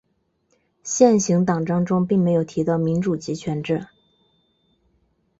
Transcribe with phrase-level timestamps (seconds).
[0.81, 3.85] 现行党章中并没有提到民主集权制。